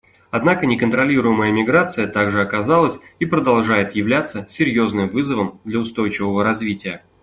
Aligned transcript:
Однако 0.31 0.65
неконтролируемая 0.65 1.51
миграция 1.51 2.07
также 2.07 2.41
оказалась 2.41 2.97
и 3.19 3.27
продолжает 3.27 3.93
являться 3.93 4.47
серьезным 4.49 5.09
вызовом 5.09 5.61
для 5.63 5.77
устойчивого 5.77 6.43
развития. 6.43 7.03